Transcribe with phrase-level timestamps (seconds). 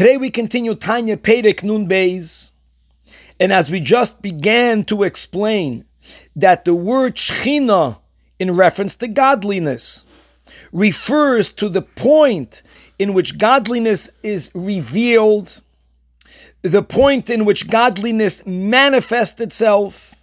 [0.00, 2.52] Today we continue Tanya Perek Nun Beis,
[3.38, 5.84] and as we just began to explain
[6.36, 7.98] that the word Shechina
[8.38, 10.06] in reference to godliness
[10.72, 12.62] refers to the point
[12.98, 15.60] in which godliness is revealed,
[16.62, 20.14] the point in which godliness manifests itself.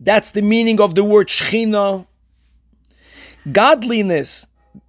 [0.00, 2.06] That's the meaning of the word Shechina.
[3.52, 4.46] Godliness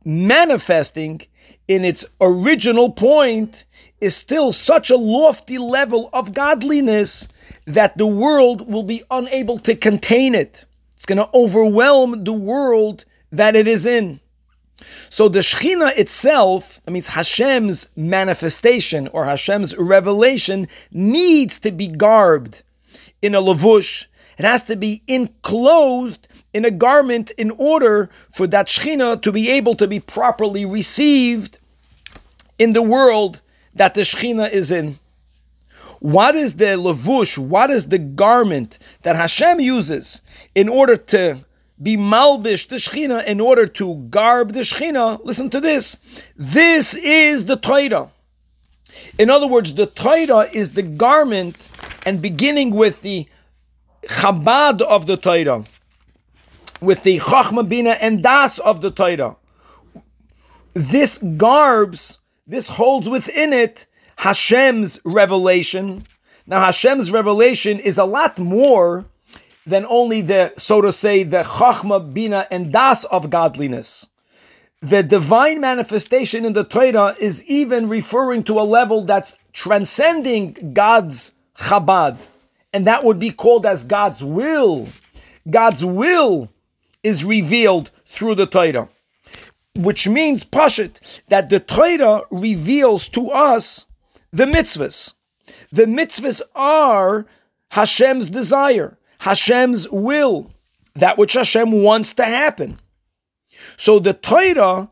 [0.07, 1.21] manifesting
[1.67, 3.65] in its original point
[3.99, 7.27] is still such a lofty level of godliness
[7.65, 10.65] that the world will be unable to contain it.
[10.96, 14.19] It's going to overwhelm the world that it is in.
[15.09, 22.63] So the Shechina itself, I mean Hashem's manifestation or Hashem's revelation, needs to be garbed
[23.21, 24.05] in a lavush.
[24.37, 29.50] It has to be enclosed in a garment in order for that Shechina to be
[29.50, 31.57] able to be properly received
[32.59, 33.41] in the world
[33.73, 35.00] that the Shechina is in.
[36.00, 37.38] What is the lavush?
[37.38, 40.21] What is the garment that Hashem uses
[40.53, 41.43] in order to
[41.81, 45.23] be malbish the Shechina, in order to garb the Shechina?
[45.23, 45.97] Listen to this.
[46.35, 48.11] This is the Torah.
[49.17, 51.67] In other words, the Torah is the garment,
[52.05, 53.27] and beginning with the
[54.08, 55.66] Chabad of the Torah,
[56.81, 59.36] with the Chachma Bina and Das of the Torah.
[60.73, 63.86] This garbs, this holds within it
[64.17, 66.08] Hashem's revelation.
[66.45, 69.05] Now, Hashem's revelation is a lot more
[69.66, 74.08] than only the, so to say, the Chachma, Bina, and Das of godliness.
[74.81, 81.33] The divine manifestation in the Torah is even referring to a level that's transcending God's
[81.58, 82.19] Chabad.
[82.73, 84.87] And that would be called as God's will.
[85.49, 86.49] God's will
[87.03, 88.89] is revealed through the Torah.
[89.75, 93.85] Which means, Pashit, that the Torah reveals to us
[94.31, 95.13] the mitzvahs.
[95.71, 97.25] The mitzvahs are
[97.69, 100.52] Hashem's desire, Hashem's will,
[100.95, 102.80] that which Hashem wants to happen.
[103.77, 104.89] So the Torah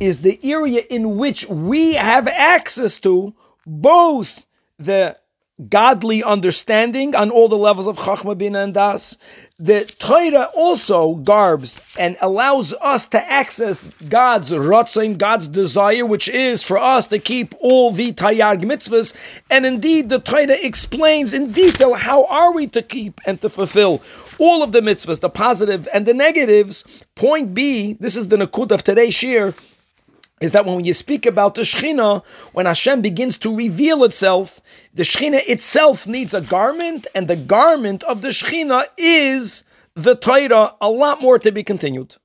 [0.00, 3.34] is the area in which we have access to
[3.66, 4.44] both
[4.78, 5.16] the
[5.68, 9.16] godly understanding on all the levels of Chachma Bina and Das.
[9.58, 16.62] The Torah also garbs and allows us to access God's ratzin, God's desire, which is
[16.62, 19.14] for us to keep all the Taryag mitzvahs.
[19.50, 24.02] And indeed, the Torah explains in detail how are we to keep and to fulfill
[24.38, 26.84] all of the mitzvahs, the positive and the negatives.
[27.14, 29.54] Point B, this is the Nakud of today's shiur,
[30.40, 34.60] is that when you speak about the Shechina, when Hashem begins to reveal itself,
[34.94, 39.64] the Shechina itself needs a garment, and the garment of the Shechina is
[39.94, 40.74] the Torah.
[40.80, 42.14] A lot more to be continued.